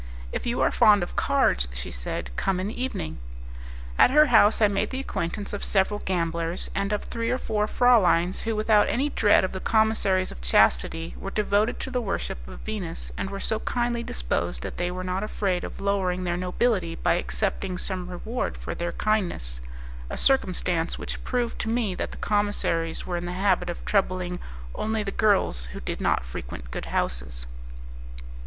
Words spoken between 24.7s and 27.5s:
only the girls who did not frequent good houses.